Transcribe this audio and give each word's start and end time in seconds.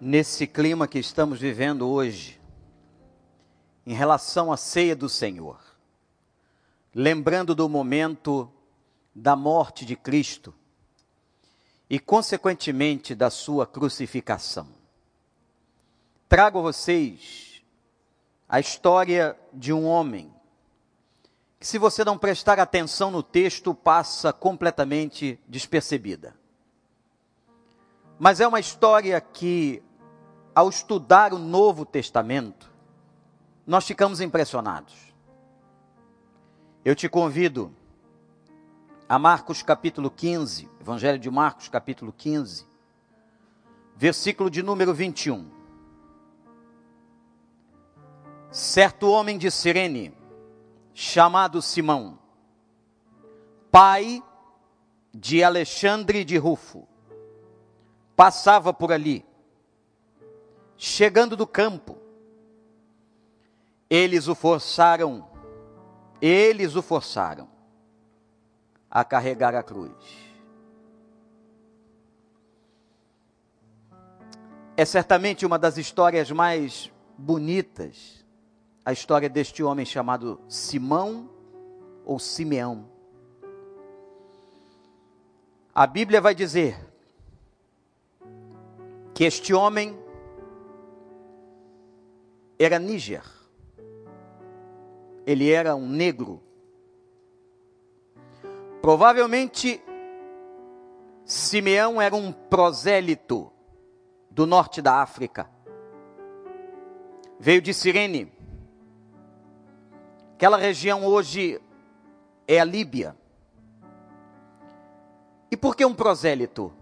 nesse 0.00 0.46
clima 0.46 0.86
que 0.86 0.98
estamos 0.98 1.40
vivendo 1.40 1.88
hoje, 1.88 2.40
em 3.86 3.94
relação 3.94 4.52
à 4.52 4.56
ceia 4.56 4.94
do 4.94 5.08
Senhor, 5.08 5.60
lembrando 6.94 7.54
do 7.54 7.68
momento 7.68 8.50
da 9.14 9.34
morte 9.36 9.84
de 9.84 9.96
Cristo 9.96 10.54
e, 11.88 11.98
consequentemente, 11.98 13.14
da 13.14 13.30
sua 13.30 13.66
crucificação. 13.66 14.68
Trago 16.28 16.58
a 16.58 16.62
vocês 16.62 17.62
a 18.48 18.60
história 18.60 19.38
de 19.52 19.72
um 19.72 19.86
homem 19.86 20.32
que, 21.58 21.66
se 21.66 21.78
você 21.78 22.04
não 22.04 22.18
prestar 22.18 22.58
atenção 22.58 23.10
no 23.10 23.22
texto, 23.22 23.74
passa 23.74 24.32
completamente 24.32 25.40
despercebida. 25.48 26.36
Mas 28.18 28.40
é 28.40 28.46
uma 28.46 28.60
história 28.60 29.20
que, 29.20 29.82
ao 30.56 30.70
estudar 30.70 31.34
o 31.34 31.38
Novo 31.38 31.84
Testamento, 31.84 32.72
nós 33.66 33.86
ficamos 33.86 34.22
impressionados. 34.22 35.12
Eu 36.82 36.96
te 36.96 37.10
convido 37.10 37.76
a 39.06 39.18
Marcos 39.18 39.62
capítulo 39.62 40.10
15, 40.10 40.66
Evangelho 40.80 41.18
de 41.18 41.30
Marcos 41.30 41.68
capítulo 41.68 42.10
15, 42.10 42.66
versículo 43.94 44.48
de 44.48 44.62
número 44.62 44.94
21. 44.94 45.46
Certo 48.50 49.10
homem 49.10 49.36
de 49.36 49.50
Sirene, 49.50 50.16
chamado 50.94 51.60
Simão, 51.60 52.18
pai 53.70 54.22
de 55.12 55.44
Alexandre 55.44 56.24
de 56.24 56.38
Rufo, 56.38 56.88
passava 58.16 58.72
por 58.72 58.90
ali. 58.90 59.22
Chegando 60.76 61.36
do 61.36 61.46
campo, 61.46 61.96
eles 63.88 64.28
o 64.28 64.34
forçaram, 64.34 65.26
eles 66.20 66.76
o 66.76 66.82
forçaram 66.82 67.48
a 68.90 69.04
carregar 69.04 69.54
a 69.54 69.62
cruz. 69.62 69.92
É 74.76 74.84
certamente 74.84 75.46
uma 75.46 75.58
das 75.58 75.78
histórias 75.78 76.30
mais 76.30 76.92
bonitas, 77.16 78.24
a 78.84 78.92
história 78.92 79.28
deste 79.28 79.62
homem 79.62 79.86
chamado 79.86 80.38
Simão 80.48 81.30
ou 82.04 82.18
Simeão. 82.18 82.86
A 85.74 85.86
Bíblia 85.86 86.20
vai 86.20 86.34
dizer 86.34 86.78
que 89.14 89.24
este 89.24 89.54
homem 89.54 90.05
era 92.58 92.78
Níger. 92.78 93.24
Ele 95.26 95.50
era 95.50 95.74
um 95.74 95.88
negro. 95.88 96.42
Provavelmente 98.80 99.82
Simeão 101.24 102.00
era 102.00 102.14
um 102.14 102.30
prosélito 102.32 103.52
do 104.30 104.46
norte 104.46 104.80
da 104.80 105.02
África. 105.02 105.50
Veio 107.38 107.60
de 107.60 107.74
Cirene. 107.74 108.32
Aquela 110.34 110.56
região 110.56 111.04
hoje 111.04 111.60
é 112.46 112.60
a 112.60 112.64
Líbia. 112.64 113.16
E 115.50 115.56
por 115.56 115.74
que 115.74 115.84
um 115.84 115.94
prosélito? 115.94 116.72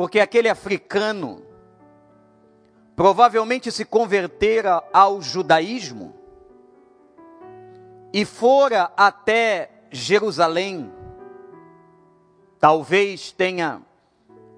porque 0.00 0.18
aquele 0.18 0.48
africano 0.48 1.42
provavelmente 3.00 3.72
se 3.72 3.82
convertera 3.86 4.86
ao 4.92 5.22
judaísmo 5.22 6.14
e 8.12 8.26
fora 8.26 8.92
até 8.94 9.70
Jerusalém, 9.90 10.92
talvez 12.58 13.32
tenha 13.32 13.80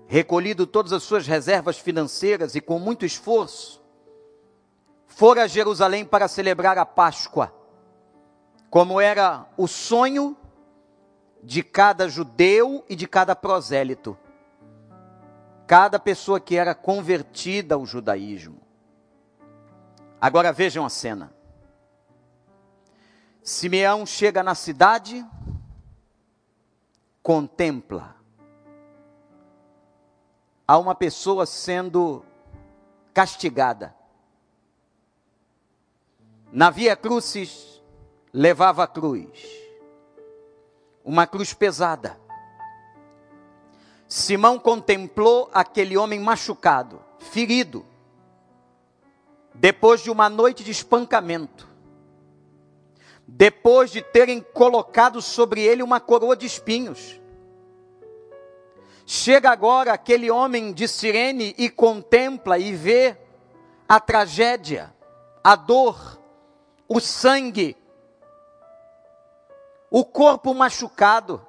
recolhido 0.08 0.66
todas 0.66 0.92
as 0.92 1.04
suas 1.04 1.24
reservas 1.24 1.78
financeiras 1.78 2.56
e 2.56 2.60
com 2.60 2.80
muito 2.80 3.06
esforço, 3.06 3.80
fora 5.06 5.44
a 5.44 5.46
Jerusalém 5.46 6.04
para 6.04 6.26
celebrar 6.26 6.76
a 6.78 6.84
Páscoa, 6.84 7.54
como 8.68 9.00
era 9.00 9.46
o 9.56 9.68
sonho 9.68 10.36
de 11.40 11.62
cada 11.62 12.08
judeu 12.08 12.84
e 12.88 12.96
de 12.96 13.06
cada 13.06 13.36
prosélito 13.36 14.18
cada 15.66 15.98
pessoa 15.98 16.40
que 16.40 16.56
era 16.56 16.74
convertida 16.74 17.74
ao 17.74 17.86
judaísmo. 17.86 18.60
Agora 20.20 20.52
vejam 20.52 20.84
a 20.84 20.88
cena. 20.88 21.32
Simeão 23.42 24.06
chega 24.06 24.42
na 24.42 24.54
cidade, 24.54 25.26
contempla. 27.22 28.14
Há 30.66 30.78
uma 30.78 30.94
pessoa 30.94 31.44
sendo 31.44 32.24
castigada. 33.12 33.94
Na 36.52 36.70
Via 36.70 36.94
Crucis 36.94 37.82
levava 38.32 38.84
a 38.84 38.86
cruz. 38.86 39.28
Uma 41.04 41.26
cruz 41.26 41.52
pesada. 41.52 42.21
Simão 44.12 44.58
contemplou 44.58 45.48
aquele 45.54 45.96
homem 45.96 46.20
machucado, 46.20 47.02
ferido, 47.18 47.82
depois 49.54 50.02
de 50.02 50.10
uma 50.10 50.28
noite 50.28 50.62
de 50.62 50.70
espancamento, 50.70 51.66
depois 53.26 53.90
de 53.90 54.02
terem 54.02 54.38
colocado 54.38 55.22
sobre 55.22 55.62
ele 55.62 55.82
uma 55.82 55.98
coroa 55.98 56.36
de 56.36 56.44
espinhos. 56.44 57.18
Chega 59.06 59.50
agora 59.50 59.94
aquele 59.94 60.30
homem 60.30 60.74
de 60.74 60.86
Sirene 60.86 61.54
e 61.56 61.70
contempla 61.70 62.58
e 62.58 62.74
vê 62.74 63.16
a 63.88 63.98
tragédia, 63.98 64.94
a 65.42 65.56
dor, 65.56 66.20
o 66.86 67.00
sangue, 67.00 67.74
o 69.90 70.04
corpo 70.04 70.52
machucado. 70.52 71.46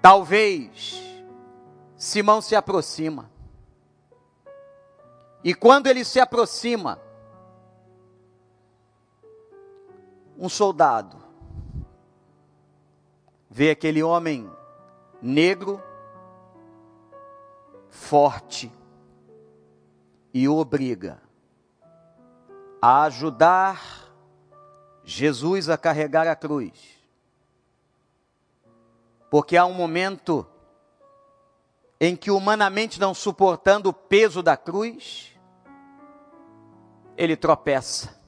Talvez 0.00 1.00
Simão 1.96 2.40
se 2.40 2.56
aproxima. 2.56 3.30
E 5.44 5.54
quando 5.54 5.86
ele 5.86 6.04
se 6.04 6.18
aproxima, 6.18 6.98
um 10.38 10.48
soldado 10.48 11.18
vê 13.50 13.70
aquele 13.70 14.02
homem 14.02 14.50
negro, 15.20 15.82
forte, 17.90 18.72
e 20.32 20.48
o 20.48 20.56
obriga 20.56 21.20
a 22.80 23.02
ajudar 23.02 24.08
Jesus 25.04 25.68
a 25.68 25.76
carregar 25.76 26.26
a 26.26 26.36
cruz. 26.36 26.99
Porque 29.30 29.56
há 29.56 29.64
um 29.64 29.72
momento 29.72 30.44
em 32.00 32.16
que, 32.16 32.32
humanamente 32.32 32.98
não 32.98 33.14
suportando 33.14 33.88
o 33.88 33.92
peso 33.92 34.42
da 34.42 34.56
cruz, 34.56 35.38
ele 37.16 37.36
tropeça. 37.36 38.18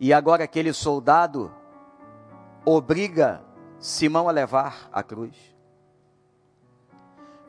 E 0.00 0.12
agora 0.12 0.44
aquele 0.44 0.72
soldado 0.72 1.52
obriga 2.64 3.44
Simão 3.78 4.28
a 4.28 4.32
levar 4.32 4.88
a 4.90 5.02
cruz. 5.02 5.36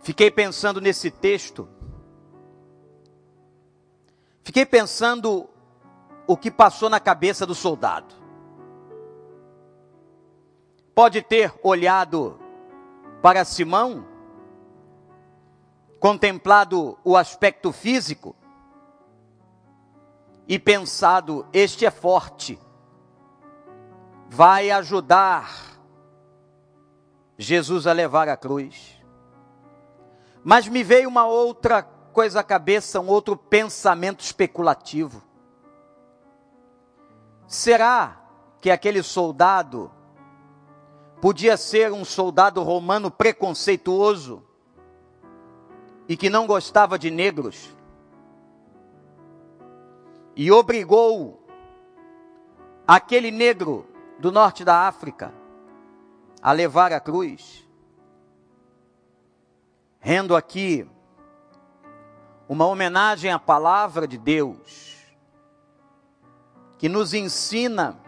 Fiquei 0.01 0.29
pensando 0.29 0.81
nesse 0.81 1.09
texto. 1.09 1.69
Fiquei 4.43 4.65
pensando 4.65 5.49
o 6.27 6.35
que 6.35 6.51
passou 6.51 6.89
na 6.89 6.99
cabeça 6.99 7.45
do 7.45 7.55
soldado 7.55 8.18
pode 10.99 11.21
ter 11.21 11.57
olhado 11.63 12.37
para 13.21 13.45
Simão, 13.45 14.05
contemplado 15.97 16.97
o 17.05 17.15
aspecto 17.15 17.71
físico 17.71 18.35
e 20.45 20.59
pensado: 20.59 21.47
este 21.53 21.85
é 21.85 21.89
forte, 21.89 22.59
vai 24.27 24.71
ajudar 24.71 25.79
Jesus 27.37 27.87
a 27.87 27.93
levar 27.93 28.27
a 28.27 28.35
cruz. 28.35 29.01
Mas 30.43 30.67
me 30.67 30.83
veio 30.83 31.07
uma 31.07 31.25
outra 31.25 31.81
coisa 31.81 32.41
à 32.41 32.43
cabeça, 32.43 32.99
um 32.99 33.07
outro 33.07 33.37
pensamento 33.37 34.19
especulativo. 34.19 35.23
Será 37.47 38.21
que 38.59 38.69
aquele 38.69 39.01
soldado 39.01 39.97
podia 41.21 41.57
ser 41.57 41.91
um 41.91 42.05
soldado 42.05 42.63
romano 42.63 43.11
preconceituoso, 43.11 44.43
e 46.07 46.17
que 46.17 46.29
não 46.29 46.47
gostava 46.47 46.97
de 46.97 47.11
negros, 47.11 47.75
e 50.35 50.51
obrigou 50.51 51.45
aquele 52.87 53.29
negro 53.29 53.85
do 54.17 54.31
norte 54.31 54.63
da 54.63 54.87
África 54.87 55.33
a 56.41 56.51
levar 56.51 56.91
a 56.93 56.99
cruz, 56.99 57.67
rendo 59.99 60.35
aqui 60.35 60.89
uma 62.47 62.65
homenagem 62.65 63.31
à 63.31 63.37
palavra 63.37 64.07
de 64.07 64.17
Deus, 64.17 64.97
que 66.79 66.89
nos 66.89 67.13
ensina 67.13 67.99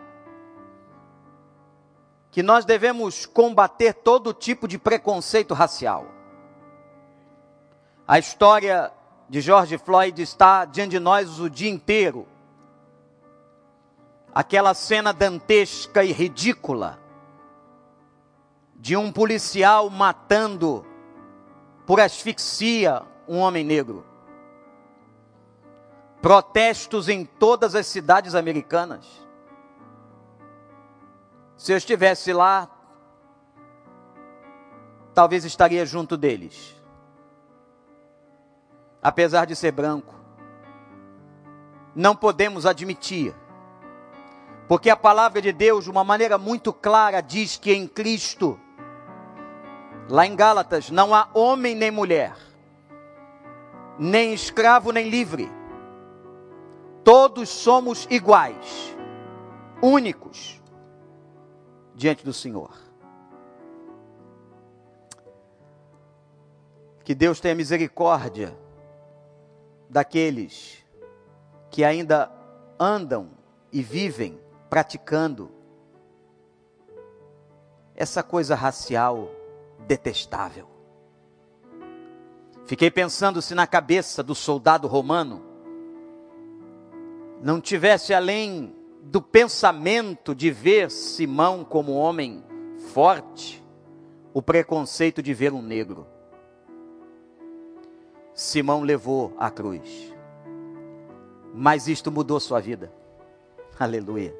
que 2.31 2.41
nós 2.41 2.63
devemos 2.63 3.25
combater 3.25 3.93
todo 3.93 4.33
tipo 4.33 4.67
de 4.67 4.79
preconceito 4.79 5.53
racial. 5.53 6.07
A 8.07 8.17
história 8.17 8.91
de 9.29 9.41
George 9.41 9.77
Floyd 9.77 10.21
está 10.21 10.63
diante 10.63 10.91
de 10.91 10.99
nós 10.99 11.39
o 11.39 11.49
dia 11.49 11.69
inteiro. 11.69 12.25
Aquela 14.33 14.73
cena 14.73 15.11
dantesca 15.11 16.05
e 16.05 16.13
ridícula 16.13 16.97
de 18.75 18.95
um 18.95 19.11
policial 19.11 19.89
matando 19.89 20.85
por 21.85 21.99
asfixia 21.99 23.03
um 23.27 23.39
homem 23.39 23.63
negro. 23.63 24.05
Protestos 26.21 27.09
em 27.09 27.25
todas 27.25 27.75
as 27.75 27.87
cidades 27.87 28.35
americanas. 28.35 29.05
Se 31.61 31.71
eu 31.71 31.77
estivesse 31.77 32.33
lá, 32.33 32.67
talvez 35.13 35.45
estaria 35.45 35.85
junto 35.85 36.17
deles. 36.17 36.75
Apesar 38.99 39.45
de 39.45 39.55
ser 39.55 39.71
branco, 39.71 40.15
não 41.95 42.15
podemos 42.15 42.65
admitir, 42.65 43.35
porque 44.67 44.89
a 44.89 44.95
palavra 44.95 45.39
de 45.39 45.51
Deus, 45.51 45.83
de 45.83 45.91
uma 45.91 46.03
maneira 46.03 46.35
muito 46.35 46.73
clara, 46.73 47.21
diz 47.21 47.57
que 47.57 47.71
em 47.71 47.87
Cristo, 47.87 48.59
lá 50.09 50.25
em 50.25 50.35
Gálatas, 50.35 50.89
não 50.89 51.13
há 51.13 51.29
homem 51.31 51.75
nem 51.75 51.91
mulher, 51.91 52.35
nem 53.99 54.33
escravo 54.33 54.91
nem 54.91 55.11
livre, 55.11 55.47
todos 57.03 57.49
somos 57.49 58.07
iguais, 58.09 58.97
únicos 59.79 60.59
diante 62.01 62.25
do 62.25 62.33
Senhor. 62.33 62.71
Que 67.03 67.13
Deus 67.13 67.39
tenha 67.39 67.53
misericórdia 67.53 68.57
daqueles 69.87 70.83
que 71.69 71.83
ainda 71.83 72.31
andam 72.79 73.29
e 73.71 73.83
vivem 73.83 74.41
praticando 74.67 75.51
essa 77.95 78.23
coisa 78.23 78.55
racial 78.55 79.29
detestável. 79.85 80.67
Fiquei 82.65 82.89
pensando 82.89 83.43
se 83.43 83.53
na 83.53 83.67
cabeça 83.67 84.23
do 84.23 84.33
soldado 84.33 84.87
romano 84.87 85.45
não 87.43 87.61
tivesse 87.61 88.11
além 88.11 88.80
do 89.01 89.21
pensamento 89.21 90.35
de 90.35 90.51
ver 90.51 90.91
Simão 90.91 91.63
como 91.63 91.93
homem 91.93 92.43
forte, 92.93 93.63
o 94.33 94.41
preconceito 94.41 95.21
de 95.21 95.33
ver 95.33 95.51
um 95.51 95.61
negro. 95.61 96.05
Simão 98.33 98.81
levou 98.81 99.33
a 99.37 99.49
cruz. 99.49 100.13
Mas 101.53 101.87
isto 101.87 102.11
mudou 102.11 102.39
sua 102.39 102.59
vida. 102.59 102.91
Aleluia. 103.77 104.33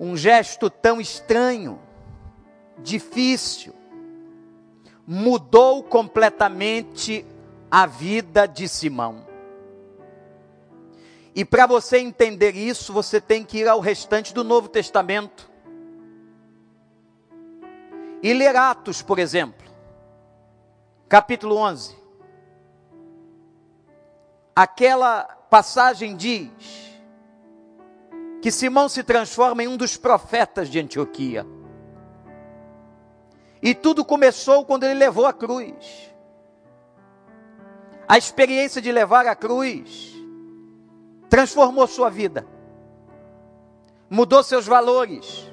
Um 0.00 0.16
gesto 0.16 0.68
tão 0.68 1.00
estranho, 1.00 1.78
difícil, 2.78 3.72
mudou 5.06 5.82
completamente 5.82 7.24
a 7.70 7.86
vida 7.86 8.46
de 8.46 8.66
Simão. 8.66 9.31
E 11.34 11.44
para 11.44 11.66
você 11.66 11.98
entender 11.98 12.54
isso, 12.54 12.92
você 12.92 13.20
tem 13.20 13.42
que 13.42 13.58
ir 13.58 13.68
ao 13.68 13.80
restante 13.80 14.34
do 14.34 14.44
Novo 14.44 14.68
Testamento. 14.68 15.50
E 18.22 18.32
ler 18.34 18.54
Atos, 18.54 19.00
por 19.00 19.18
exemplo, 19.18 19.66
capítulo 21.08 21.56
11. 21.56 21.96
Aquela 24.54 25.24
passagem 25.48 26.14
diz 26.14 26.50
que 28.42 28.50
Simão 28.50 28.88
se 28.88 29.02
transforma 29.02 29.62
em 29.62 29.68
um 29.68 29.76
dos 29.76 29.96
profetas 29.96 30.68
de 30.68 30.78
Antioquia. 30.78 31.46
E 33.62 33.74
tudo 33.74 34.04
começou 34.04 34.66
quando 34.66 34.84
ele 34.84 34.94
levou 34.94 35.24
a 35.24 35.32
cruz. 35.32 36.12
A 38.06 38.18
experiência 38.18 38.82
de 38.82 38.92
levar 38.92 39.26
a 39.26 39.34
cruz 39.34 40.11
transformou 41.32 41.86
sua 41.86 42.10
vida, 42.10 42.46
mudou 44.10 44.42
seus 44.42 44.66
valores, 44.66 45.50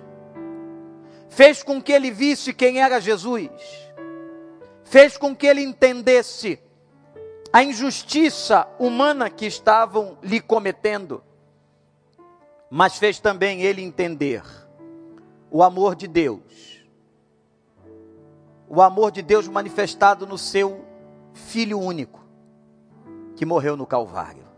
fez 1.29 1.63
com 1.63 1.81
que 1.81 1.93
ele 1.93 2.11
visse 2.11 2.51
quem 2.51 2.81
era 2.81 2.99
Jesus, 2.99 3.49
fez 4.83 5.15
com 5.15 5.33
que 5.33 5.47
ele 5.47 5.63
entendesse 5.63 6.61
a 7.53 7.63
injustiça 7.63 8.67
humana 8.77 9.29
que 9.29 9.45
estavam 9.45 10.17
lhe 10.21 10.41
cometendo, 10.41 11.23
mas 12.69 12.97
fez 12.97 13.21
também 13.21 13.61
ele 13.61 13.81
entender 13.81 14.43
o 15.49 15.63
amor 15.63 15.95
de 15.95 16.09
Deus, 16.09 16.83
o 18.67 18.81
amor 18.81 19.11
de 19.13 19.21
Deus 19.21 19.47
manifestado 19.47 20.27
no 20.27 20.37
seu 20.37 20.83
Filho 21.33 21.79
único, 21.79 22.19
que 23.37 23.45
morreu 23.45 23.77
no 23.77 23.85
Calvário. 23.85 24.48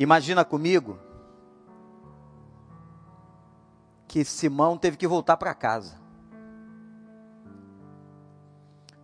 Imagina 0.00 0.44
comigo 0.44 0.96
que 4.06 4.24
Simão 4.24 4.78
teve 4.78 4.96
que 4.96 5.08
voltar 5.08 5.36
para 5.36 5.52
casa. 5.52 5.98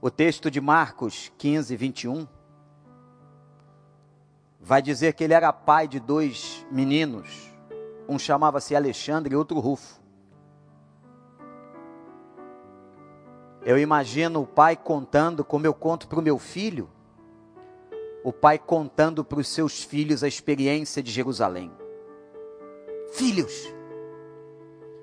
O 0.01 0.09
texto 0.09 0.49
de 0.49 0.61
Marcos 0.61 1.33
15, 1.37 1.75
21 1.75 2.29
vai 4.61 4.81
dizer 4.81 5.15
que 5.15 5.25
ele 5.25 5.35
era 5.35 5.53
pai 5.53 5.89
de 5.89 5.99
dois 5.99 6.65
meninos. 6.71 7.51
Um 8.09 8.17
chamava-se 8.17 8.77
Alexandre 8.77 9.35
e 9.35 9.37
outro 9.37 9.59
Rufo. 9.59 10.01
Eu 13.63 13.77
imagino 13.79 14.43
o 14.43 14.47
pai 14.47 14.77
contando, 14.77 15.45
como 15.45 15.67
eu 15.67 15.75
conto 15.75 16.07
para 16.07 16.21
o 16.21 16.23
meu 16.23 16.39
filho, 16.39 16.89
o 18.25 18.33
pai 18.33 18.59
contando 18.59 19.23
para 19.23 19.39
os 19.39 19.47
seus 19.47 19.85
filhos 19.85 20.25
a 20.25 20.29
experiência 20.29 21.03
de 21.03 21.13
Jerusalém. 21.13 21.71
Filhos, 23.13 23.53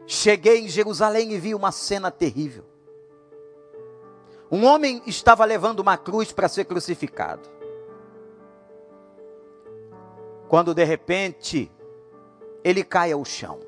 cheguei 0.07 0.61
em 0.61 0.67
Jerusalém 0.67 1.31
e 1.31 1.37
vi 1.37 1.53
uma 1.53 1.71
cena 1.71 2.09
terrível. 2.09 2.65
Um 4.51 4.65
homem 4.65 5.03
estava 5.05 5.45
levando 5.45 5.81
uma 5.81 5.97
cruz 5.97 6.31
para 6.31 6.49
ser 6.49 6.65
crucificado. 6.65 7.47
Quando 10.49 10.73
de 10.73 10.83
repente 10.83 11.71
ele 12.63 12.83
cai 12.83 13.11
ao 13.11 13.23
chão. 13.23 13.59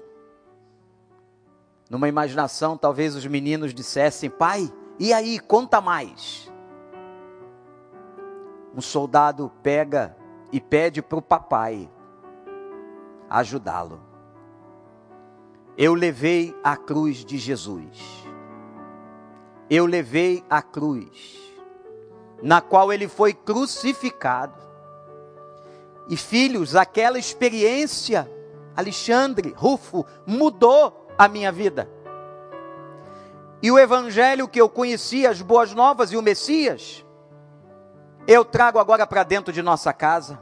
Numa 1.90 2.10
imaginação, 2.10 2.76
talvez 2.76 3.16
os 3.16 3.26
meninos 3.28 3.72
dissessem: 3.72 4.30
Pai, 4.30 4.74
e 5.00 5.14
aí, 5.14 5.40
conta 5.40 5.80
mais 5.80 6.52
um 8.74 8.82
soldado 8.82 9.52
pega 9.62 10.16
e 10.52 10.60
pede 10.60 11.02
para 11.02 11.20
o 11.20 11.22
papai 11.22 11.90
ajudá-lo. 13.30 14.00
Eu 15.76 15.96
levei 15.96 16.56
a 16.64 16.78
cruz 16.78 17.26
de 17.26 17.38
Jesus. 17.38 18.24
Eu 19.70 19.88
levei 19.88 20.44
a 20.48 20.62
cruz, 20.62 21.40
na 22.44 22.62
qual 22.62 22.94
ele 22.94 23.08
foi 23.08 23.34
crucificado. 23.34 24.62
E 26.08 26.16
filhos, 26.16 26.76
aquela 26.76 27.18
experiência, 27.18 28.30
Alexandre, 28.76 29.54
Rufo, 29.58 30.06
mudou 30.28 31.08
a 31.18 31.28
minha 31.28 31.52
vida. 31.52 31.90
E 33.64 33.72
o 33.72 33.80
evangelho 33.80 34.48
que 34.48 34.62
eu 34.62 34.70
conhecia, 34.70 35.30
as 35.32 35.42
boas 35.42 35.74
novas 35.74 36.12
e 36.12 36.18
o 36.18 36.22
Messias, 36.22 37.03
eu 38.28 38.46
trago 38.46 38.80
agora 38.80 39.06
para 39.06 39.24
dentro 39.24 39.52
de 39.54 39.62
nossa 39.62 39.92
casa. 39.92 40.40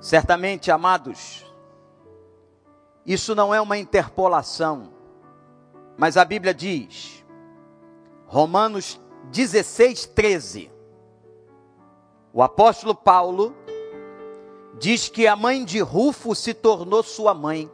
Certamente, 0.00 0.70
amados, 0.70 1.46
isso 3.06 3.34
não 3.34 3.54
é 3.54 3.60
uma 3.60 3.78
interpolação, 3.78 4.92
mas 5.96 6.16
a 6.16 6.24
Bíblia 6.24 6.52
diz: 6.52 7.24
Romanos 8.26 9.00
16, 9.30 10.06
13. 10.06 10.70
O 12.32 12.42
apóstolo 12.42 12.94
Paulo 12.94 13.54
diz 14.78 15.08
que 15.08 15.26
a 15.26 15.36
mãe 15.36 15.64
de 15.64 15.80
Rufo 15.80 16.34
se 16.34 16.54
tornou 16.54 17.02
sua 17.02 17.34
mãe. 17.34 17.70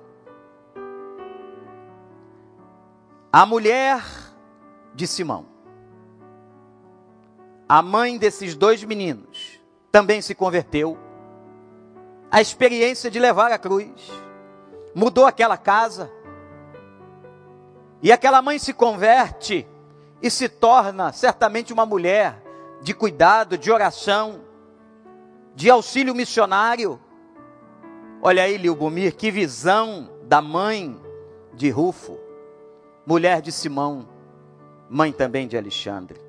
A 3.33 3.47
mulher 3.47 4.02
de 4.95 5.07
Simão, 5.07 5.47
a 7.68 7.82
mãe 7.82 8.16
desses 8.16 8.54
dois 8.54 8.82
meninos, 8.82 9.60
também 9.92 10.22
se 10.22 10.34
converteu. 10.34 10.96
A 12.30 12.40
experiência 12.40 13.10
de 13.10 13.18
levar 13.18 13.52
a 13.52 13.58
cruz 13.58 14.10
mudou 14.94 15.26
aquela 15.26 15.58
casa. 15.58 16.10
E 18.00 18.10
aquela 18.10 18.40
mãe 18.40 18.58
se 18.58 18.72
converte 18.72 19.68
e 20.22 20.30
se 20.30 20.48
torna 20.48 21.12
certamente 21.12 21.72
uma 21.72 21.84
mulher 21.84 22.42
de 22.80 22.94
cuidado, 22.94 23.58
de 23.58 23.70
oração, 23.70 24.40
de 25.54 25.68
auxílio 25.68 26.14
missionário. 26.14 26.98
Olha 28.22 28.44
aí, 28.44 28.56
Lilbomir, 28.56 29.14
que 29.14 29.30
visão 29.30 30.10
da 30.22 30.40
mãe 30.40 30.98
de 31.52 31.68
Rufo, 31.70 32.18
mulher 33.04 33.42
de 33.42 33.52
Simão, 33.52 34.08
mãe 34.88 35.12
também 35.12 35.46
de 35.46 35.56
Alexandre. 35.56 36.27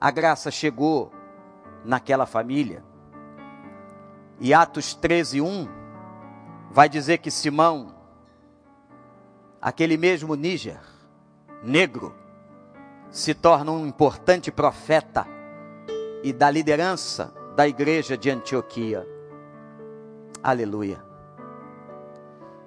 A 0.00 0.10
graça 0.10 0.50
chegou 0.50 1.12
naquela 1.84 2.26
família. 2.26 2.84
E 4.38 4.52
Atos 4.52 4.94
13, 4.94 5.40
1 5.40 5.68
vai 6.70 6.88
dizer 6.88 7.18
que 7.18 7.30
Simão, 7.30 7.94
aquele 9.60 9.96
mesmo 9.96 10.34
Níger, 10.34 10.80
negro, 11.62 12.14
se 13.10 13.32
torna 13.32 13.72
um 13.72 13.86
importante 13.86 14.52
profeta 14.52 15.26
e 16.22 16.32
da 16.32 16.50
liderança 16.50 17.32
da 17.56 17.66
igreja 17.66 18.16
de 18.16 18.30
Antioquia. 18.30 19.06
Aleluia. 20.42 21.02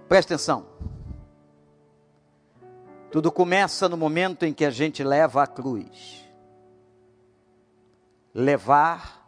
Presta 0.07 0.33
atenção. 0.33 0.65
Tudo 3.11 3.31
começa 3.31 3.87
no 3.87 3.95
momento 3.95 4.43
em 4.43 4.53
que 4.53 4.65
a 4.65 4.71
gente 4.71 5.03
leva 5.03 5.43
a 5.43 5.47
cruz. 5.47 6.28
Levar 8.33 9.27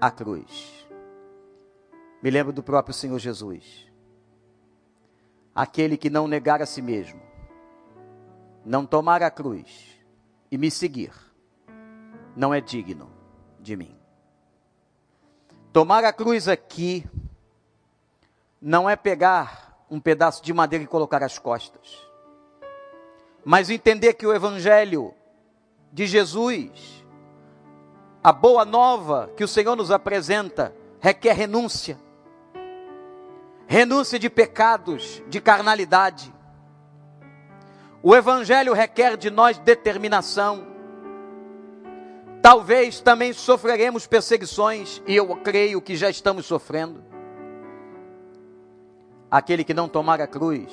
a 0.00 0.10
cruz. 0.10 0.86
Me 2.22 2.30
lembro 2.30 2.52
do 2.52 2.62
próprio 2.62 2.94
Senhor 2.94 3.18
Jesus. 3.18 3.86
Aquele 5.54 5.96
que 5.96 6.10
não 6.10 6.26
negar 6.26 6.60
a 6.60 6.66
si 6.66 6.82
mesmo, 6.82 7.20
não 8.64 8.84
tomar 8.84 9.22
a 9.22 9.30
cruz 9.30 9.98
e 10.50 10.58
me 10.58 10.70
seguir, 10.70 11.12
não 12.34 12.52
é 12.52 12.60
digno 12.60 13.10
de 13.60 13.76
mim. 13.76 13.96
Tomar 15.72 16.04
a 16.04 16.12
cruz 16.12 16.48
aqui 16.48 17.08
não 18.60 18.88
é 18.88 18.96
pegar 18.96 19.84
um 19.90 20.00
pedaço 20.00 20.42
de 20.42 20.52
madeira 20.52 20.84
e 20.84 20.88
colocar 20.88 21.22
as 21.22 21.38
costas, 21.38 22.08
mas 23.44 23.70
entender 23.70 24.14
que 24.14 24.26
o 24.26 24.34
Evangelho 24.34 25.14
de 25.92 26.06
Jesus, 26.06 27.03
a 28.24 28.32
boa 28.32 28.64
nova 28.64 29.30
que 29.36 29.44
o 29.44 29.48
Senhor 29.48 29.76
nos 29.76 29.90
apresenta, 29.92 30.74
requer 30.98 31.34
renúncia 31.34 32.02
renúncia 33.66 34.18
de 34.18 34.28
pecados, 34.28 35.22
de 35.26 35.40
carnalidade. 35.40 36.32
O 38.02 38.14
Evangelho 38.14 38.74
requer 38.74 39.16
de 39.16 39.30
nós 39.30 39.58
determinação 39.58 40.74
Talvez 42.44 43.00
também 43.00 43.32
sofreremos 43.32 44.06
perseguições, 44.06 45.02
e 45.06 45.16
eu 45.16 45.26
creio 45.36 45.80
que 45.80 45.96
já 45.96 46.10
estamos 46.10 46.44
sofrendo. 46.44 47.02
Aquele 49.30 49.64
que 49.64 49.72
não 49.72 49.88
tomar 49.88 50.20
a 50.20 50.26
cruz, 50.26 50.70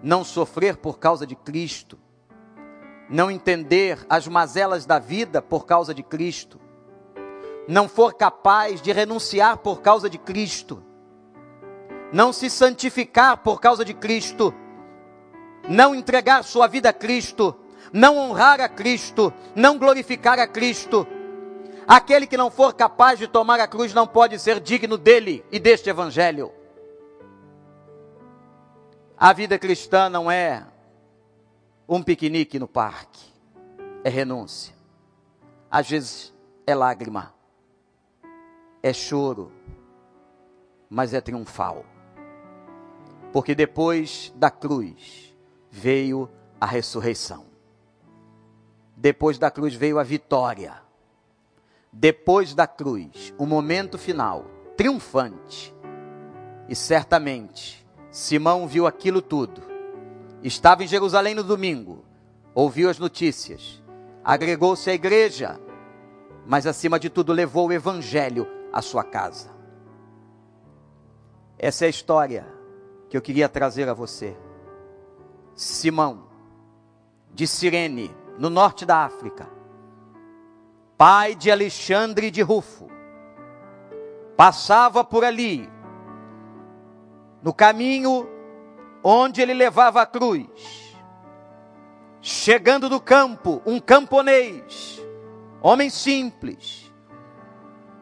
não 0.00 0.22
sofrer 0.22 0.76
por 0.76 1.00
causa 1.00 1.26
de 1.26 1.34
Cristo, 1.34 1.98
não 3.10 3.28
entender 3.28 3.98
as 4.08 4.28
mazelas 4.28 4.86
da 4.86 5.00
vida 5.00 5.42
por 5.42 5.66
causa 5.66 5.92
de 5.92 6.02
Cristo, 6.02 6.60
não 7.66 7.88
for 7.88 8.14
capaz 8.14 8.80
de 8.80 8.92
renunciar 8.92 9.58
por 9.58 9.82
causa 9.82 10.08
de 10.08 10.16
Cristo, 10.16 10.82
não 12.12 12.32
se 12.32 12.48
santificar 12.48 13.38
por 13.38 13.60
causa 13.60 13.84
de 13.84 13.92
Cristo, 13.92 14.54
não 15.68 15.94
entregar 15.94 16.44
sua 16.44 16.68
vida 16.68 16.90
a 16.90 16.92
Cristo, 16.92 17.56
não 17.92 18.16
honrar 18.16 18.60
a 18.60 18.68
Cristo, 18.68 19.32
não 19.54 19.76
glorificar 19.76 20.38
a 20.38 20.46
Cristo. 20.46 21.06
Aquele 21.86 22.26
que 22.26 22.36
não 22.36 22.50
for 22.50 22.72
capaz 22.74 23.18
de 23.18 23.26
tomar 23.26 23.58
a 23.58 23.66
cruz 23.66 23.92
não 23.92 24.06
pode 24.06 24.38
ser 24.38 24.60
digno 24.60 24.96
dele 24.96 25.44
e 25.50 25.58
deste 25.58 25.90
evangelho. 25.90 26.52
A 29.18 29.32
vida 29.32 29.58
cristã 29.58 30.08
não 30.08 30.30
é 30.30 30.64
um 31.92 32.04
piquenique 32.04 32.56
no 32.56 32.68
parque, 32.68 33.32
é 34.04 34.08
renúncia. 34.08 34.72
Às 35.68 35.90
vezes 35.90 36.32
é 36.64 36.72
lágrima, 36.72 37.34
é 38.80 38.92
choro, 38.92 39.50
mas 40.88 41.12
é 41.12 41.20
triunfal. 41.20 41.84
Porque 43.32 43.56
depois 43.56 44.32
da 44.36 44.52
cruz 44.52 45.36
veio 45.68 46.30
a 46.60 46.66
ressurreição. 46.66 47.46
Depois 48.96 49.36
da 49.36 49.50
cruz 49.50 49.74
veio 49.74 49.98
a 49.98 50.04
vitória. 50.04 50.80
Depois 51.92 52.54
da 52.54 52.68
cruz, 52.68 53.34
o 53.36 53.44
momento 53.44 53.98
final, 53.98 54.44
triunfante. 54.76 55.74
E 56.68 56.76
certamente, 56.76 57.84
Simão 58.12 58.68
viu 58.68 58.86
aquilo 58.86 59.20
tudo. 59.20 59.69
Estava 60.42 60.82
em 60.82 60.86
Jerusalém 60.86 61.34
no 61.34 61.44
domingo, 61.44 62.04
ouviu 62.54 62.88
as 62.88 62.98
notícias, 62.98 63.82
agregou-se 64.24 64.88
à 64.88 64.94
igreja, 64.94 65.60
mas 66.46 66.66
acima 66.66 66.98
de 66.98 67.10
tudo 67.10 67.32
levou 67.32 67.68
o 67.68 67.72
evangelho 67.72 68.46
à 68.72 68.80
sua 68.80 69.04
casa. 69.04 69.50
Essa 71.58 71.84
é 71.84 71.88
a 71.88 71.90
história 71.90 72.46
que 73.10 73.16
eu 73.16 73.20
queria 73.20 73.48
trazer 73.48 73.86
a 73.88 73.92
você. 73.92 74.34
Simão, 75.54 76.24
de 77.34 77.46
Cirene, 77.46 78.10
no 78.38 78.48
norte 78.48 78.86
da 78.86 79.04
África, 79.04 79.46
pai 80.96 81.34
de 81.34 81.50
Alexandre 81.50 82.30
de 82.30 82.40
Rufo, 82.40 82.88
passava 84.38 85.04
por 85.04 85.22
ali, 85.22 85.68
no 87.42 87.52
caminho 87.52 88.26
onde 89.02 89.40
ele 89.40 89.54
levava 89.54 90.02
a 90.02 90.06
cruz. 90.06 90.96
Chegando 92.20 92.88
do 92.88 93.00
campo, 93.00 93.62
um 93.64 93.80
camponês, 93.80 95.00
homem 95.62 95.88
simples, 95.88 96.92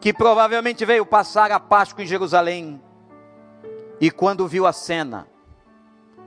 que 0.01 0.13
provavelmente 0.13 0.85
veio 0.85 1.05
passar 1.05 1.51
a 1.51 1.59
Páscoa 1.59 2.03
em 2.03 2.07
Jerusalém, 2.07 2.81
e 4.01 4.09
quando 4.11 4.47
viu 4.47 4.65
a 4.65 4.73
cena, 4.73 5.27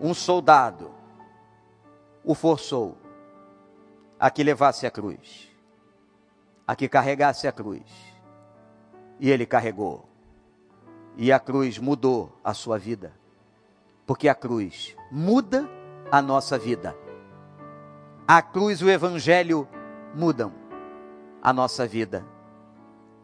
um 0.01 0.13
soldado 0.13 0.91
o 2.25 2.35
forçou 2.35 2.97
a 4.19 4.31
que 4.31 4.45
levasse 4.45 4.87
a 4.87 4.91
cruz, 4.91 5.51
a 6.67 6.77
que 6.77 6.89
carregasse 6.89 7.49
a 7.49 7.53
cruz. 7.53 7.83
E 9.19 9.31
ele 9.31 9.47
carregou. 9.47 10.09
E 11.17 11.33
a 11.33 11.39
cruz 11.39 11.79
mudou 11.79 12.39
a 12.43 12.55
sua 12.55 12.79
vida. 12.79 13.13
Porque 14.07 14.29
a 14.29 14.35
cruz 14.35 14.97
muda 15.11 15.69
a 16.11 16.21
nossa 16.21 16.59
vida. 16.59 16.97
A 18.27 18.41
cruz 18.43 18.81
e 18.81 18.85
o 18.85 18.91
evangelho 18.91 19.69
mudam 20.15 20.53
a 21.43 21.53
nossa 21.53 21.87
vida. 21.87 22.25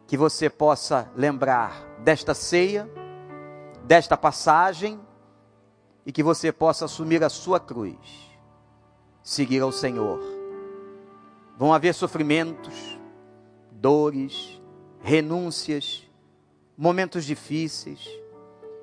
Que 0.07 0.17
você 0.17 0.49
possa 0.49 1.09
lembrar 1.15 1.83
desta 1.99 2.33
ceia, 2.33 2.89
desta 3.83 4.17
passagem, 4.17 4.99
e 6.05 6.11
que 6.11 6.23
você 6.23 6.51
possa 6.51 6.85
assumir 6.85 7.23
a 7.23 7.29
sua 7.29 7.59
cruz, 7.59 8.31
seguir 9.21 9.61
ao 9.61 9.71
Senhor 9.71 10.39
Vão 11.59 11.73
haver 11.73 11.93
sofrimentos, 11.93 12.97
dores, 13.69 14.61
renúncias, 15.01 16.09
momentos 16.77 17.25
difíceis, 17.25 18.07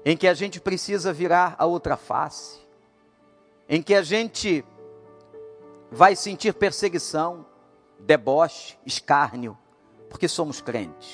em 0.09 0.17
que 0.17 0.29
a 0.29 0.35
gente 0.35 0.61
precisa 0.61 1.13
virar 1.13 1.57
a 1.59 1.67
outra 1.67 1.97
face, 1.97 2.61
em 3.69 3.83
que 3.83 3.93
a 3.93 4.03
gente 4.03 4.65
vai 5.91 6.15
sentir 6.15 6.55
perseguição, 6.55 7.45
deboche, 7.99 8.79
escárnio, 8.87 9.59
porque 10.09 10.29
somos 10.29 10.61
crentes. 10.61 11.13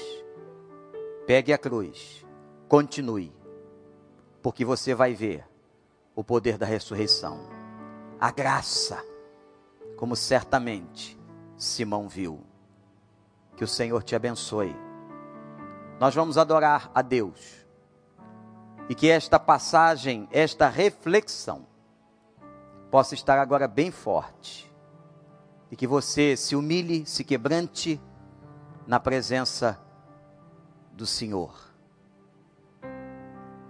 Pegue 1.27 1.55
a 1.55 1.59
cruz, 1.59 2.23
continue, 2.69 3.33
porque 4.43 4.63
você 4.63 4.95
vai 4.95 5.15
ver 5.15 5.43
o 6.15 6.23
poder 6.23 6.59
da 6.59 6.67
ressurreição, 6.67 7.49
a 8.21 8.31
graça 8.31 9.03
como 9.97 10.15
certamente 10.15 11.19
Simão 11.57 12.11
viu. 12.11 12.45
Que 13.57 13.65
o 13.65 13.69
Senhor 13.69 14.03
te 14.03 14.15
abençoe. 14.15 14.77
Nós 15.99 16.15
vamos 16.15 16.37
adorar 16.37 16.91
a 16.95 17.01
Deus. 17.01 17.62
E 18.93 18.95
que 18.95 19.09
esta 19.09 19.41
passagem, 19.41 20.29
esta 20.31 20.69
reflexão, 20.69 21.67
possa 22.91 23.15
estar 23.15 23.39
agora 23.39 23.67
bem 23.67 23.91
forte. 23.91 24.71
E 25.71 25.77
que 25.77 25.87
você 25.87 26.37
se 26.37 26.55
humilhe, 26.55 27.07
se 27.07 27.25
quebrante 27.25 27.99
na 28.87 29.01
presença 29.01 29.81
do 30.93 31.07
Senhor. 31.07 31.59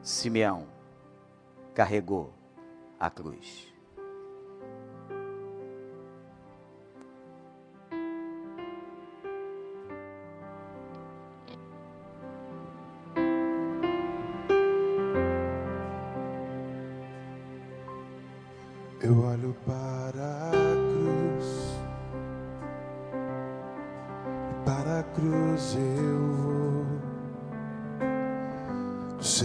Simeão 0.02 0.66
carregou 1.72 2.34
a 2.98 3.08
cruz. 3.08 3.71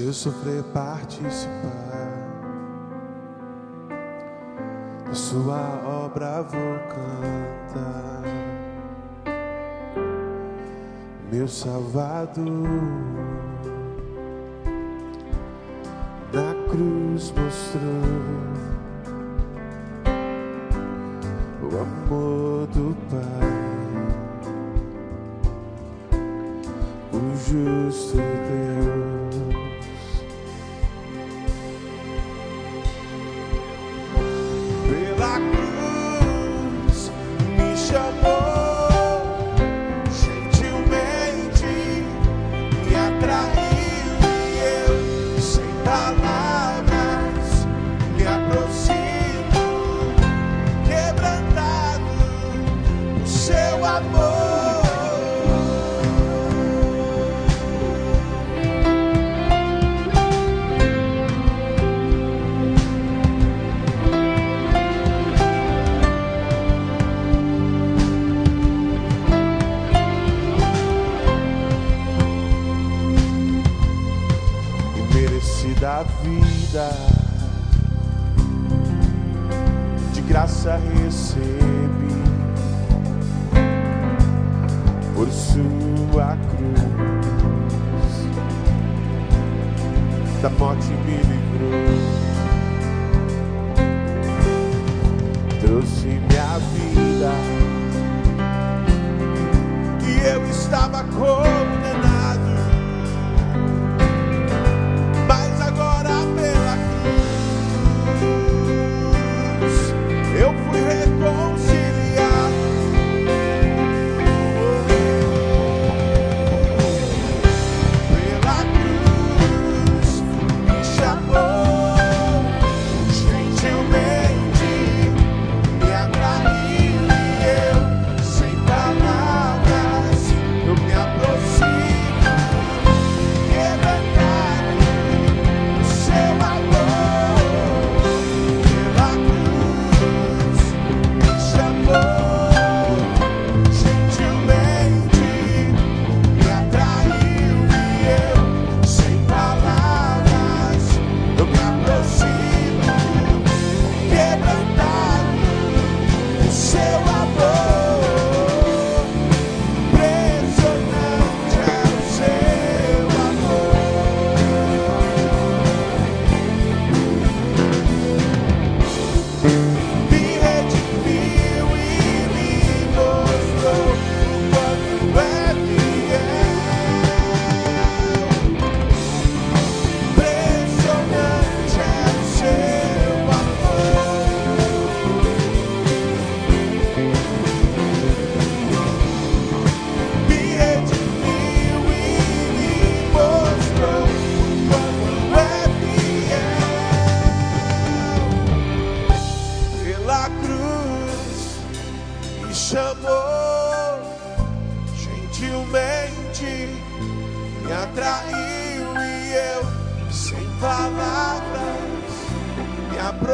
Seu 0.08 0.14
sofrer 0.14 0.64
participar, 0.74 1.50
da 5.06 5.14
sua 5.14 5.82
obra 5.86 6.44
vou 6.44 6.80
cantar, 6.88 8.24
meu 11.32 11.48
Salvador. 11.48 12.46
Na 16.32 16.54
cruz 16.70 17.32
mostrou 17.32 17.82
o 21.64 21.68
amor 21.82 22.68
do 22.68 22.96
Pai, 23.10 23.58
o 27.12 27.36
justo 27.36 28.37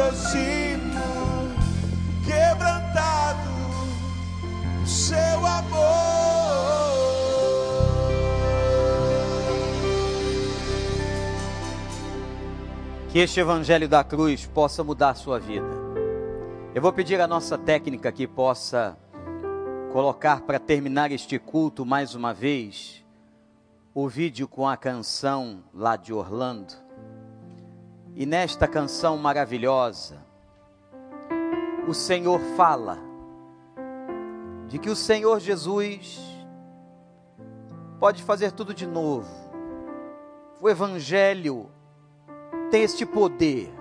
me 0.04 0.10
aproximo, 0.10 1.00
quebrantado 2.24 3.50
seu 4.86 5.46
amor. 5.46 5.84
Que 13.10 13.20
este 13.20 13.40
Evangelho 13.40 13.88
da 13.88 14.02
Cruz 14.04 14.46
possa 14.46 14.82
mudar 14.82 15.14
sua 15.14 15.38
vida. 15.38 15.84
Eu 16.74 16.82
vou 16.82 16.92
pedir 16.92 17.20
a 17.20 17.28
nossa 17.28 17.56
técnica 17.56 18.10
que 18.10 18.26
possa 18.26 18.98
colocar 19.92 20.40
para 20.40 20.58
terminar 20.58 21.12
este 21.12 21.38
culto 21.38 21.86
mais 21.86 22.16
uma 22.16 22.34
vez 22.34 23.04
o 23.94 24.08
vídeo 24.08 24.48
com 24.48 24.66
a 24.66 24.76
canção 24.76 25.62
lá 25.72 25.94
de 25.94 26.12
Orlando. 26.12 26.83
E 28.16 28.24
nesta 28.24 28.68
canção 28.68 29.18
maravilhosa, 29.18 30.24
o 31.88 31.92
Senhor 31.92 32.38
fala 32.56 32.98
de 34.68 34.78
que 34.78 34.88
o 34.88 34.94
Senhor 34.94 35.40
Jesus 35.40 36.20
pode 37.98 38.22
fazer 38.22 38.52
tudo 38.52 38.72
de 38.72 38.86
novo. 38.86 39.28
O 40.60 40.68
Evangelho 40.68 41.68
tem 42.70 42.82
este 42.82 43.04
poder. 43.04 43.74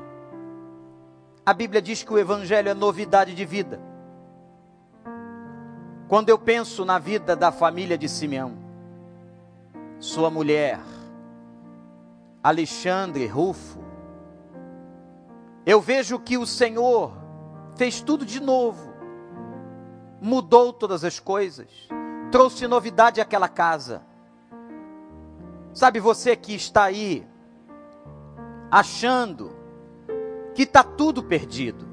A 1.46 1.54
Bíblia 1.54 1.82
diz 1.82 2.02
que 2.02 2.12
o 2.12 2.17
Evangelho 2.17 2.69
é 2.69 2.74
novidade 2.74 3.36
de 3.36 3.46
vida. 3.46 3.80
Quando 6.08 6.30
eu 6.30 6.39
penso 6.39 6.84
na 6.84 6.98
vida 6.98 7.36
da 7.36 7.52
família 7.52 7.98
de 7.98 8.10
Simeão, 8.10 8.58
sua 10.00 10.30
mulher, 10.32 10.80
Alexandre 12.43 13.28
Rufo, 13.28 13.83
eu 15.65 15.80
vejo 15.80 16.19
que 16.19 16.38
o 16.38 16.45
Senhor 16.45 17.13
fez 17.76 18.02
tudo 18.02 18.26
de 18.26 18.41
novo, 18.41 18.93
mudou 20.21 20.73
todas 20.73 21.04
as 21.04 21.19
coisas, 21.19 21.67
trouxe 22.32 22.67
novidade 22.67 23.21
àquela 23.21 23.47
casa. 23.47 24.02
Sabe 25.73 25.99
você 25.99 26.36
que 26.36 26.54
está 26.54 26.84
aí 26.84 27.26
achando 28.69 29.56
que 30.54 30.63
está 30.63 30.84
tudo 30.84 31.23
perdido. 31.23 31.88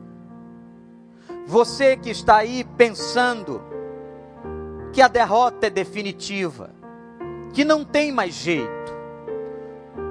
Você 1.46 1.96
que 1.96 2.11
está 2.11 2.37
aí 2.37 2.64
pensando 2.64 3.62
que 4.92 5.00
a 5.02 5.09
derrota 5.09 5.66
é 5.66 5.70
definitiva, 5.70 6.70
que 7.52 7.64
não 7.64 7.85
tem 7.85 8.12
mais 8.12 8.35
jeito. 8.35 8.70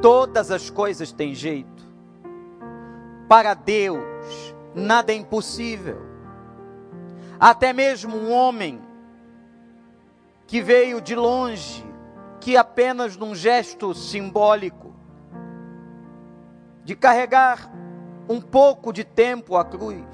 Todas 0.01 0.51
as 0.51 0.69
coisas 0.69 1.11
têm 1.11 1.33
jeito. 1.33 1.68
Para 3.29 3.53
Deus, 3.53 4.55
nada 4.73 5.11
é 5.11 5.15
impossível. 5.15 6.01
Até 7.39 7.71
mesmo 7.71 8.17
um 8.17 8.31
homem 8.31 8.81
que 10.47 10.63
veio 10.63 10.99
de 10.99 11.15
longe, 11.15 11.85
que 12.41 12.57
apenas 12.57 13.15
num 13.15 13.35
gesto 13.35 13.93
simbólico, 13.93 14.95
de 16.83 16.95
carregar 16.95 17.71
um 18.27 18.41
pouco 18.41 18.91
de 18.91 19.03
tempo 19.03 19.55
a 19.55 19.63
cruz, 19.63 20.07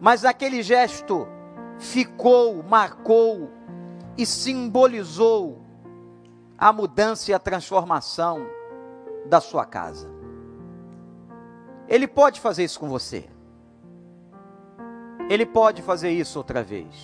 mas 0.00 0.24
aquele 0.24 0.60
gesto 0.60 1.28
ficou, 1.78 2.64
marcou 2.64 3.48
e 4.16 4.26
simbolizou 4.26 5.62
a 6.58 6.72
mudança 6.72 7.30
e 7.30 7.34
a 7.34 7.38
transformação 7.38 8.44
da 9.26 9.40
sua 9.40 9.64
casa. 9.64 10.17
Ele 11.88 12.06
pode 12.06 12.40
fazer 12.40 12.64
isso 12.64 12.78
com 12.78 12.88
você. 12.88 13.28
Ele 15.30 15.46
pode 15.46 15.82
fazer 15.82 16.10
isso 16.10 16.38
outra 16.38 16.62
vez. 16.62 17.02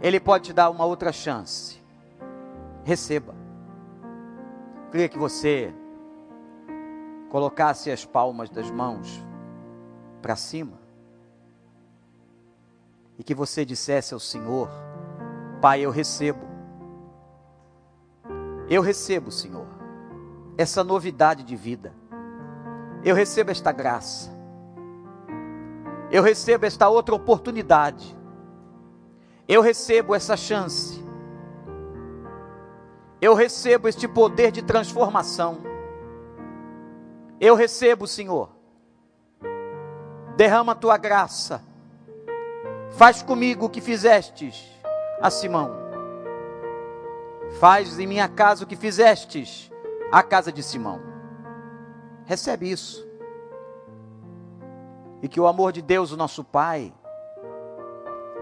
Ele 0.00 0.18
pode 0.18 0.46
te 0.46 0.52
dar 0.52 0.70
uma 0.70 0.84
outra 0.84 1.12
chance. 1.12 1.80
Receba. 2.84 3.34
Queria 4.90 5.08
que 5.08 5.18
você 5.18 5.72
colocasse 7.30 7.90
as 7.90 8.04
palmas 8.04 8.50
das 8.50 8.70
mãos 8.70 9.24
para 10.20 10.36
cima 10.36 10.78
e 13.18 13.22
que 13.22 13.34
você 13.34 13.64
dissesse 13.64 14.12
ao 14.12 14.20
Senhor: 14.20 14.68
Pai, 15.60 15.80
eu 15.80 15.90
recebo. 15.90 16.46
Eu 18.68 18.82
recebo, 18.82 19.30
Senhor, 19.30 19.66
essa 20.58 20.82
novidade 20.82 21.44
de 21.44 21.54
vida. 21.54 22.01
Eu 23.04 23.14
recebo 23.14 23.50
esta 23.50 23.72
graça. 23.72 24.30
Eu 26.10 26.22
recebo 26.22 26.66
esta 26.66 26.88
outra 26.88 27.14
oportunidade. 27.14 28.16
Eu 29.48 29.60
recebo 29.60 30.14
essa 30.14 30.36
chance. 30.36 31.02
Eu 33.20 33.34
recebo 33.34 33.88
este 33.88 34.06
poder 34.06 34.52
de 34.52 34.62
transformação. 34.62 35.58
Eu 37.40 37.54
recebo, 37.54 38.06
Senhor. 38.06 38.50
Derrama 40.36 40.72
a 40.72 40.76
tua 40.76 40.96
graça. 40.96 41.62
Faz 42.92 43.22
comigo 43.22 43.66
o 43.66 43.70
que 43.70 43.80
fizestes 43.80 44.64
a 45.20 45.30
Simão. 45.30 45.72
Faz 47.58 47.98
em 47.98 48.06
minha 48.06 48.28
casa 48.28 48.64
o 48.64 48.66
que 48.66 48.76
fizestes 48.76 49.70
à 50.10 50.22
casa 50.22 50.52
de 50.52 50.62
Simão. 50.62 51.11
Recebe 52.26 52.70
isso. 52.70 53.06
E 55.20 55.28
que 55.28 55.40
o 55.40 55.46
amor 55.46 55.72
de 55.72 55.82
Deus, 55.82 56.12
o 56.12 56.16
nosso 56.16 56.42
Pai, 56.42 56.92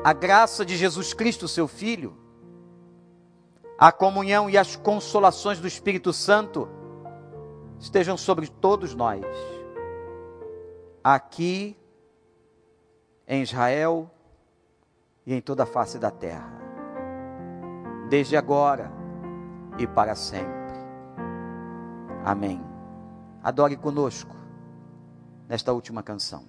a 0.02 0.12
graça 0.12 0.64
de 0.64 0.76
Jesus 0.76 1.12
Cristo, 1.12 1.46
seu 1.46 1.68
Filho, 1.68 2.16
a 3.78 3.90
comunhão 3.90 4.48
e 4.48 4.56
as 4.58 4.76
consolações 4.76 5.58
do 5.58 5.66
Espírito 5.66 6.12
Santo 6.12 6.68
estejam 7.78 8.16
sobre 8.16 8.46
todos 8.46 8.94
nós, 8.94 9.24
aqui 11.02 11.76
em 13.26 13.42
Israel 13.42 14.10
e 15.24 15.34
em 15.34 15.40
toda 15.40 15.62
a 15.62 15.66
face 15.66 15.98
da 15.98 16.10
terra, 16.10 16.52
desde 18.10 18.36
agora 18.36 18.92
e 19.78 19.86
para 19.86 20.14
sempre. 20.14 20.60
Amém. 22.24 22.69
Adore 23.42 23.76
conosco 23.76 24.36
nesta 25.48 25.72
última 25.72 26.02
canção. 26.02 26.44